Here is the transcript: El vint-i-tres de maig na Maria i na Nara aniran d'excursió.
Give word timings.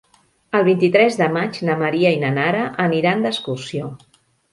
El 0.59 0.63
vint-i-tres 0.67 1.17
de 1.19 1.27
maig 1.35 1.59
na 1.69 1.75
Maria 1.81 2.13
i 2.15 2.19
na 2.23 2.31
Nara 2.39 2.63
aniran 2.87 3.21
d'excursió. 3.27 3.91